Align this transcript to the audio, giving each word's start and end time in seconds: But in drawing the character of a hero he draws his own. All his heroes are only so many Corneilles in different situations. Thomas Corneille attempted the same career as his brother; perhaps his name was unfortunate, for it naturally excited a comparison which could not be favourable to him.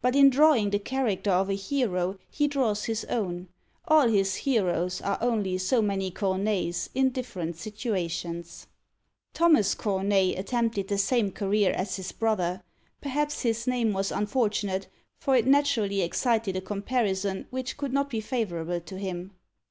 But 0.00 0.16
in 0.16 0.30
drawing 0.30 0.70
the 0.70 0.78
character 0.78 1.30
of 1.30 1.50
a 1.50 1.52
hero 1.52 2.16
he 2.30 2.48
draws 2.48 2.84
his 2.86 3.04
own. 3.10 3.48
All 3.86 4.08
his 4.08 4.36
heroes 4.36 5.02
are 5.02 5.18
only 5.20 5.58
so 5.58 5.82
many 5.82 6.10
Corneilles 6.10 6.88
in 6.94 7.10
different 7.10 7.58
situations. 7.58 8.68
Thomas 9.34 9.74
Corneille 9.74 10.34
attempted 10.38 10.88
the 10.88 10.96
same 10.96 11.30
career 11.30 11.72
as 11.72 11.96
his 11.96 12.10
brother; 12.10 12.62
perhaps 13.02 13.42
his 13.42 13.66
name 13.66 13.92
was 13.92 14.10
unfortunate, 14.10 14.88
for 15.18 15.36
it 15.36 15.46
naturally 15.46 16.00
excited 16.00 16.56
a 16.56 16.62
comparison 16.62 17.46
which 17.50 17.76
could 17.76 17.92
not 17.92 18.08
be 18.08 18.22
favourable 18.22 18.80
to 18.80 18.96
him. 18.98 19.32